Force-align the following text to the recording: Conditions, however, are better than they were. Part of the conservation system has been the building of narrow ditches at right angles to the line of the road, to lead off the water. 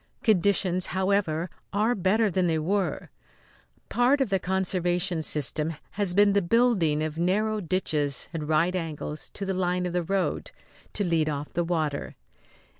Conditions, 0.23 0.87
however, 0.97 1.47
are 1.71 1.93
better 1.93 2.31
than 2.31 2.47
they 2.47 2.57
were. 2.57 3.11
Part 3.87 4.19
of 4.19 4.31
the 4.31 4.39
conservation 4.39 5.21
system 5.21 5.75
has 5.91 6.15
been 6.15 6.33
the 6.33 6.41
building 6.41 7.03
of 7.03 7.19
narrow 7.19 7.59
ditches 7.61 8.27
at 8.33 8.43
right 8.47 8.75
angles 8.75 9.29
to 9.35 9.45
the 9.45 9.53
line 9.53 9.85
of 9.85 9.93
the 9.93 10.01
road, 10.01 10.49
to 10.93 11.03
lead 11.03 11.29
off 11.29 11.53
the 11.53 11.63
water. 11.63 12.15